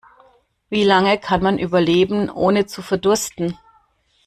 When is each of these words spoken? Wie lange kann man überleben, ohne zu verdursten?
Wie 0.71 0.83
lange 0.83 1.19
kann 1.19 1.43
man 1.43 1.59
überleben, 1.59 2.27
ohne 2.31 2.65
zu 2.65 2.81
verdursten? 2.81 3.55